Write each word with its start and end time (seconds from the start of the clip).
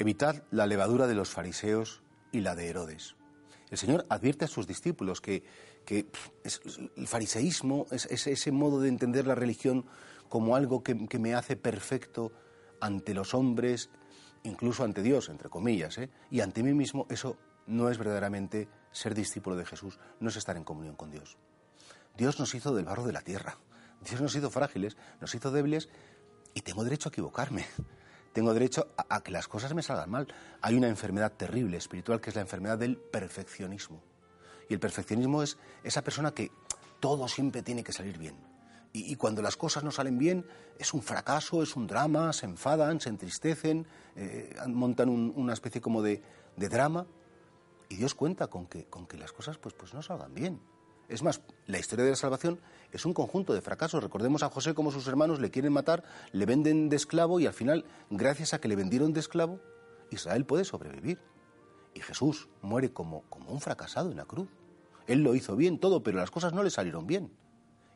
Evitad 0.00 0.44
la 0.50 0.66
levadura 0.66 1.06
de 1.06 1.14
los 1.14 1.28
fariseos 1.28 2.02
y 2.32 2.40
la 2.40 2.54
de 2.54 2.68
Herodes. 2.68 3.16
El 3.70 3.76
Señor 3.76 4.06
advierte 4.08 4.46
a 4.46 4.48
sus 4.48 4.66
discípulos 4.66 5.20
que, 5.20 5.44
el 6.96 7.06
fariseísmo 7.06 7.86
es, 7.90 8.06
ese 8.06 8.50
modo 8.50 8.80
de 8.80 8.88
entender 8.88 9.26
la 9.26 9.34
religión 9.34 9.84
como 10.30 10.56
algo 10.56 10.82
que, 10.82 10.94
me 10.94 11.34
hace 11.34 11.54
perfecto 11.54 12.32
ante 12.80 13.12
los 13.12 13.34
hombres, 13.34 13.90
incluso 14.42 14.84
ante 14.84 15.02
Dios, 15.02 15.28
entre 15.28 15.50
comillas, 15.50 15.98
¿eh? 15.98 16.08
y 16.30 16.40
ante 16.40 16.62
mí 16.62 16.72
mismo, 16.72 17.06
eso 17.10 17.36
no 17.66 17.90
es 17.90 17.98
verdaderamente 17.98 18.68
ser 18.92 19.14
discípulo 19.14 19.54
de 19.54 19.66
Jesús, 19.66 19.98
no 20.18 20.30
es 20.30 20.36
estar 20.36 20.56
en 20.56 20.64
comunión 20.64 20.96
con 20.96 21.10
Dios. 21.10 21.36
Dios 22.16 22.38
nos 22.38 22.54
hizo 22.54 22.74
del 22.74 22.86
barro 22.86 23.04
de 23.04 23.12
la 23.12 23.20
tierra, 23.20 23.58
Dios 24.00 24.22
nos 24.22 24.34
hizo 24.34 24.48
frágiles, 24.48 24.96
nos 25.20 25.34
hizo 25.34 25.50
débiles 25.50 25.90
y 26.54 26.62
tengo 26.62 26.84
derecho 26.84 27.10
a 27.10 27.12
equivocarme 27.12 27.66
tengo 28.32 28.52
derecho 28.54 28.88
a, 28.96 29.22
que 29.22 29.32
las 29.32 29.48
cosas 29.48 29.74
me 29.74 29.82
salgan 29.82 30.10
mal. 30.10 30.28
Hay 30.60 30.74
una 30.76 30.88
enfermedad 30.88 31.32
terrible 31.32 31.76
espiritual 31.76 32.20
que 32.20 32.30
es 32.30 32.36
la 32.36 32.42
enfermedad 32.42 32.78
del 32.78 32.96
perfeccionismo. 32.96 34.00
Y 34.68 34.74
el 34.74 34.80
perfeccionismo 34.80 35.42
es 35.42 35.58
esa 35.82 36.02
persona 36.02 36.32
que 36.32 36.50
todo 37.00 37.26
siempre 37.26 37.62
tiene 37.62 37.82
que 37.82 37.92
salir 37.92 38.18
bien. 38.18 38.36
Y, 38.92 39.14
cuando 39.14 39.40
las 39.40 39.56
cosas 39.56 39.84
no 39.84 39.92
salen 39.92 40.18
bien, 40.18 40.44
es 40.76 40.92
un 40.94 41.02
fracaso, 41.02 41.62
es 41.62 41.76
un 41.76 41.86
drama, 41.86 42.32
se 42.32 42.46
enfadan, 42.46 43.00
se 43.00 43.08
entristecen, 43.08 43.86
eh, 44.16 44.56
montan 44.66 45.08
una 45.08 45.52
especie 45.52 45.80
como 45.80 46.02
de, 46.02 46.20
drama. 46.56 47.06
Y 47.88 47.96
Dios 47.96 48.16
cuenta 48.16 48.48
con 48.48 48.66
que, 48.66 48.86
con 48.86 49.06
que 49.06 49.16
las 49.16 49.30
cosas 49.30 49.58
pues, 49.58 49.74
pues 49.74 49.94
no 49.94 50.02
salgan 50.02 50.34
bien. 50.34 50.60
Es 51.10 51.24
más, 51.24 51.40
la 51.66 51.80
historia 51.80 52.04
de 52.04 52.12
la 52.12 52.16
salvación 52.16 52.60
es 52.92 53.04
un 53.04 53.12
conjunto 53.14 53.52
de 53.52 53.60
fracasos. 53.60 54.00
Recordemos 54.00 54.44
a 54.44 54.48
José 54.48 54.74
como 54.74 54.92
sus 54.92 55.08
hermanos 55.08 55.40
le 55.40 55.50
quieren 55.50 55.72
matar, 55.72 56.04
le 56.30 56.46
venden 56.46 56.88
de 56.88 56.94
esclavo 56.94 57.40
y 57.40 57.46
al 57.46 57.52
final, 57.52 57.84
gracias 58.10 58.54
a 58.54 58.60
que 58.60 58.68
le 58.68 58.76
vendieron 58.76 59.12
de 59.12 59.18
esclavo, 59.18 59.58
Israel 60.12 60.46
puede 60.46 60.64
sobrevivir. 60.64 61.18
Y 61.94 62.00
Jesús 62.00 62.48
muere 62.62 62.92
como, 62.92 63.22
como 63.22 63.50
un 63.50 63.60
fracasado 63.60 64.12
en 64.12 64.18
la 64.18 64.24
cruz. 64.24 64.48
Él 65.08 65.24
lo 65.24 65.34
hizo 65.34 65.56
bien 65.56 65.80
todo, 65.80 66.04
pero 66.04 66.18
las 66.18 66.30
cosas 66.30 66.52
no 66.52 66.62
le 66.62 66.70
salieron 66.70 67.08
bien. 67.08 67.32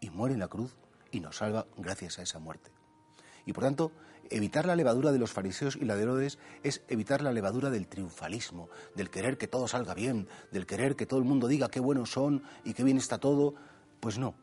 Y 0.00 0.10
muere 0.10 0.34
en 0.34 0.40
la 0.40 0.48
cruz 0.48 0.74
y 1.12 1.20
nos 1.20 1.36
salva 1.36 1.68
gracias 1.76 2.18
a 2.18 2.22
esa 2.22 2.40
muerte. 2.40 2.75
Y 3.46 3.52
por 3.52 3.64
tanto, 3.64 3.92
evitar 4.28 4.66
la 4.66 4.76
levadura 4.76 5.12
de 5.12 5.18
los 5.18 5.32
fariseos 5.32 5.76
y 5.76 5.84
la 5.84 5.94
de 5.94 6.02
Herodes 6.02 6.38
es 6.64 6.82
evitar 6.88 7.22
la 7.22 7.32
levadura 7.32 7.70
del 7.70 7.86
triunfalismo, 7.86 8.68
del 8.94 9.08
querer 9.08 9.38
que 9.38 9.46
todo 9.46 9.68
salga 9.68 9.94
bien, 9.94 10.28
del 10.50 10.66
querer 10.66 10.96
que 10.96 11.06
todo 11.06 11.20
el 11.20 11.24
mundo 11.24 11.46
diga 11.46 11.70
qué 11.70 11.80
buenos 11.80 12.10
son 12.10 12.42
y 12.64 12.74
qué 12.74 12.82
bien 12.82 12.98
está 12.98 13.18
todo. 13.18 13.54
Pues 14.00 14.18
no. 14.18 14.34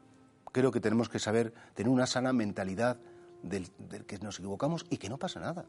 Creo 0.53 0.71
que 0.71 0.79
tenemos 0.79 1.09
que 1.09 1.19
saber 1.19 1.53
tener 1.73 1.91
una 1.91 2.07
sana 2.07 2.31
mentalidad 2.31 2.97
del, 3.41 3.69
que 4.07 4.19
nos 4.19 4.39
equivocamos 4.39 4.85
y 4.89 4.97
que 4.97 5.09
no 5.09 5.19
pasa 5.19 5.39
nada 5.39 5.65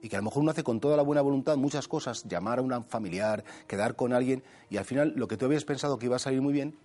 y 0.00 0.08
que 0.08 0.16
a 0.16 0.20
lo 0.20 0.26
mejor 0.26 0.42
uno 0.42 0.52
hace 0.52 0.62
con 0.62 0.78
toda 0.78 0.96
la 0.96 1.02
buena 1.02 1.22
voluntad 1.22 1.56
muchas 1.56 1.88
cosas, 1.88 2.22
llamar 2.22 2.60
a 2.60 2.62
un 2.62 2.84
familiar, 2.84 3.42
quedar 3.66 3.96
con 3.96 4.12
alguien, 4.12 4.44
y 4.70 4.76
al 4.76 4.84
final 4.84 5.12
lo 5.16 5.26
que 5.26 5.36
tú 5.36 5.46
habías 5.46 5.64
pensado 5.64 5.98
que 5.98 6.06
iba 6.06 6.14
a 6.14 6.20
salir 6.20 6.40
muy 6.40 6.52
bien, 6.52 6.78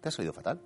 te 0.00 0.08
ha 0.08 0.10
salido 0.10 0.32
fatal. 0.32 0.60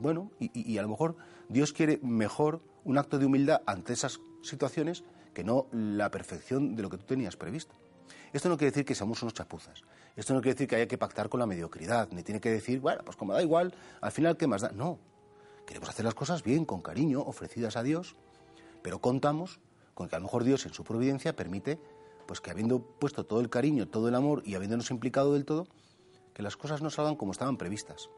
Bueno, 0.00 0.30
y, 0.38 0.78
a 0.78 0.82
lo 0.82 0.88
mejor 0.88 1.16
Dios 1.48 1.72
quiere 1.72 1.98
mejor 2.02 2.62
un 2.84 2.96
acto 2.96 3.18
de 3.18 3.26
humildad 3.26 3.60
ante 3.66 3.92
esas 3.92 4.20
situaciones 4.42 5.04
que 5.34 5.44
no 5.44 5.66
la 5.72 6.10
perfección 6.10 6.74
de 6.74 6.82
lo 6.82 6.88
que 6.88 6.96
tú 6.96 7.04
tenías 7.04 7.36
previsto. 7.36 7.74
Esto 8.32 8.48
no 8.48 8.56
quiere 8.56 8.70
decir 8.70 8.84
que 8.84 8.94
seamos 8.94 9.22
unos 9.22 9.34
chapuzas. 9.34 9.82
Esto 10.16 10.32
no 10.32 10.40
quiere 10.40 10.54
decir 10.54 10.68
que 10.68 10.76
haya 10.76 10.88
que 10.88 10.98
pactar 10.98 11.28
con 11.28 11.40
la 11.40 11.46
mediocridad, 11.46 12.08
ni 12.12 12.22
tiene 12.22 12.40
que 12.40 12.50
decir, 12.50 12.80
bueno, 12.80 13.02
pues 13.04 13.16
como 13.16 13.34
da 13.34 13.42
igual, 13.42 13.74
al 14.00 14.12
final, 14.12 14.36
¿qué 14.36 14.46
más 14.46 14.62
da? 14.62 14.72
No. 14.72 14.98
Queremos 15.66 15.88
hacer 15.88 16.04
las 16.04 16.14
cosas 16.14 16.42
bien, 16.42 16.64
con 16.64 16.80
cariño, 16.80 17.20
ofrecidas 17.20 17.76
a 17.76 17.82
Dios, 17.82 18.16
pero 18.82 19.00
contamos 19.00 19.60
con 19.94 20.08
que 20.08 20.16
a 20.16 20.18
lo 20.18 20.24
mejor 20.24 20.44
Dios 20.44 20.64
en 20.64 20.72
su 20.72 20.82
providencia 20.82 21.36
permite, 21.36 21.78
pues 22.26 22.40
que 22.40 22.50
habiendo 22.50 22.80
puesto 22.80 23.26
todo 23.26 23.40
el 23.40 23.50
cariño, 23.50 23.86
todo 23.86 24.08
el 24.08 24.14
amor 24.14 24.42
y 24.46 24.54
habiéndonos 24.54 24.90
implicado 24.90 25.34
del 25.34 25.44
todo, 25.44 25.66
que 26.32 26.42
las 26.42 26.56
cosas 26.56 26.80
no 26.80 26.90
salgan 26.90 27.16
como 27.16 27.32
estaban 27.32 27.56
previstas. 27.56 28.08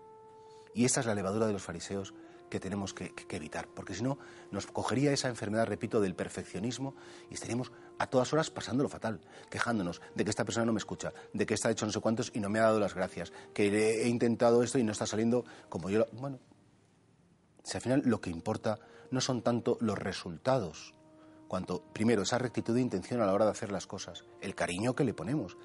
Y 0.75 0.85
esta 0.85 1.01
es 1.01 1.07
la 1.07 1.15
levadura 1.15 1.47
de 1.47 1.53
los 1.53 1.63
fariseos 1.63 2.15
que 2.53 2.61
tenemos 2.61 2.93
que, 2.93 3.15
evitar, 3.31 3.67
porque 3.67 3.95
si 3.95 4.03
no 4.03 4.19
nos 4.51 4.67
cogería 4.67 5.11
esa 5.11 5.29
enfermedad, 5.29 5.67
repito, 5.67 6.03
del 6.03 6.15
perfeccionismo 6.15 6.95
y 7.31 7.35
estaríamos 7.35 7.73
a 7.99 8.09
todas 8.09 8.31
horas 8.35 8.51
pasándolo 8.51 8.91
fatal, 8.91 9.23
quejándonos 9.49 10.03
de 10.15 10.23
que 10.23 10.29
esta 10.29 10.45
persona 10.45 10.67
no 10.67 10.75
me 10.75 10.79
escucha, 10.79 11.15
de 11.33 11.47
que 11.47 11.55
está 11.55 11.71
hecho 11.71 11.87
no 11.87 11.93
sé 11.93 12.01
cuántos 12.01 12.31
y 12.35 12.41
no 12.41 12.51
me 12.51 12.59
ha 12.59 12.65
dado 12.65 12.79
las 12.79 12.95
gracias, 12.95 13.33
que 13.55 13.69
he 14.03 14.07
intentado 14.07 14.63
esto 14.63 14.79
y 14.79 14.85
no 14.85 14.93
está 14.93 15.07
saliendo 15.07 15.47
como 15.71 15.89
yo. 15.89 16.05
Bueno, 16.13 16.41
si 17.63 17.79
al 17.79 17.83
final 17.83 18.03
lo 18.05 18.21
que 18.21 18.29
importa 18.29 18.79
no 19.11 19.23
son 19.23 19.41
tanto 19.41 19.79
los 19.81 19.99
resultados, 19.99 20.93
cuanto 21.49 21.83
primero 21.95 22.21
esa 22.21 22.37
rectitud 22.37 22.75
de 22.75 22.83
intención 22.83 23.23
a 23.23 23.27
la 23.27 23.33
hora 23.33 23.47
de 23.47 23.53
hacer 23.53 23.73
las 23.73 23.87
cosas, 23.87 24.25
el 24.43 24.55
cariño 24.55 24.95
que 24.95 25.05
le 25.05 25.15
ponemos. 25.15 25.57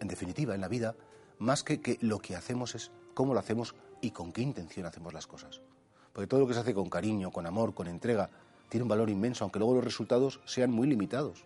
En 0.00 0.08
definitiva, 0.08 0.54
en 0.54 0.60
la 0.60 0.68
vida, 0.68 0.96
más 1.38 1.62
que, 1.62 1.80
que 1.80 1.96
lo 2.02 2.18
que 2.18 2.36
hacemos 2.36 2.74
es 2.74 2.90
cómo 3.14 3.32
lo 3.32 3.40
hacemos 3.40 3.74
y 4.06 4.12
con 4.12 4.32
qué 4.32 4.40
intención 4.40 4.86
hacemos 4.86 5.12
las 5.12 5.26
cosas. 5.26 5.60
Porque 6.12 6.28
todo 6.28 6.40
lo 6.40 6.46
que 6.46 6.54
se 6.54 6.60
hace 6.60 6.72
con 6.72 6.88
cariño, 6.88 7.32
con 7.32 7.44
amor, 7.44 7.74
con 7.74 7.88
entrega, 7.88 8.30
tiene 8.68 8.84
un 8.84 8.88
valor 8.88 9.10
inmenso, 9.10 9.42
aunque 9.42 9.58
luego 9.58 9.74
los 9.74 9.84
resultados 9.84 10.40
sean 10.44 10.70
muy 10.70 10.86
limitados. 10.86 11.44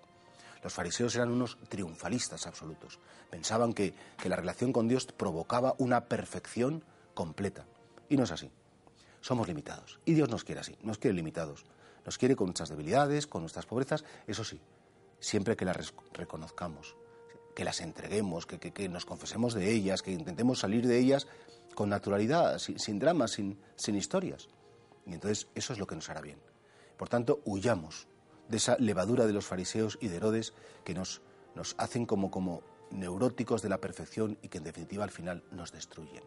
Los 0.63 0.75
fariseos 0.75 1.15
eran 1.17 1.31
unos 1.31 1.57
triunfalistas 1.71 2.47
absolutos. 2.47 2.99
Pensaban 3.31 3.73
que, 3.73 3.95
que 4.23 4.29
la 4.29 4.37
relación 4.37 4.75
con 4.75 4.89
Dios 4.89 5.07
provocaba 5.07 5.75
una 5.79 6.05
perfección 6.05 6.85
completa. 7.15 7.65
Y 8.11 8.19
no 8.19 8.25
es 8.25 8.31
así. 8.31 8.51
Somos 9.23 9.49
limitados. 9.49 9.99
Y 10.05 10.13
Dios 10.13 10.29
nos 10.29 10.45
quiere 10.45 10.61
así, 10.61 10.77
nos 10.83 10.99
quiere 10.99 11.17
limitados. 11.17 11.65
Nos 12.05 12.19
quiere 12.19 12.37
con 12.37 12.47
nuestras 12.47 12.69
debilidades, 12.69 13.27
con 13.27 13.41
nuestras 13.43 13.65
pobrezas, 13.65 14.05
eso 14.27 14.45
sí, 14.45 14.61
siempre 15.19 15.57
que 15.57 15.65
las 15.65 15.95
reconozcamos, 16.13 16.95
que 17.55 17.65
las 17.65 17.81
entreguemos, 17.81 18.47
que, 18.47 18.89
nos 18.89 19.05
confesemos 19.05 19.55
de 19.55 19.71
ellas, 19.71 20.03
que 20.03 20.13
intentemos 20.13 20.59
salir 20.61 20.87
de 20.87 20.99
ellas 20.99 21.27
con 21.75 21.89
naturalidad, 21.89 22.59
sin, 22.59 22.99
dramas, 22.99 23.33
sin, 23.33 23.59
sin 23.77 23.97
historias. 23.97 24.49
Y 25.07 25.15
entonces 25.15 25.49
eso 25.55 25.73
es 25.73 25.79
lo 25.79 25.87
que 25.87 25.95
nos 25.95 26.09
hará 26.11 26.21
bien. 26.21 26.39
Por 26.97 27.09
tanto, 27.09 27.41
huyamos 27.45 28.07
de 28.49 28.57
esa 28.57 28.77
levadura 28.79 29.27
de 29.27 29.33
los 29.33 29.47
fariseos 29.47 29.99
y 30.01 30.09
de 30.09 30.17
Herodes 30.17 30.53
que 30.85 30.95
nos, 30.95 31.23
nos 31.55 31.75
hacen 31.79 32.05
como, 32.05 32.31
como 32.31 32.63
neuróticos 32.91 33.63
de 33.63 33.69
la 33.69 33.81
perfección 33.81 34.39
y 34.43 34.49
que 34.49 34.59
en 34.59 34.65
definitiva 34.65 35.05
al 35.05 35.11
final 35.11 35.43
nos 35.51 35.73
destruyen. 35.73 36.23